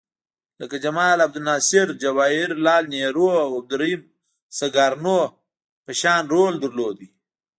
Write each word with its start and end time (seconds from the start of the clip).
لکه 0.59 0.75
جمال 0.85 1.17
عبدالناصر، 1.25 1.87
جواهر 2.03 2.49
لعل 2.65 2.85
نهرو 2.93 3.27
او 3.43 3.49
عبدالرحیم 3.59 4.01
سکارنو 4.59 5.19
په 5.85 5.91
شان 6.01 6.23
رول 6.33 6.53
یې 6.55 6.61
درلود. 6.63 6.97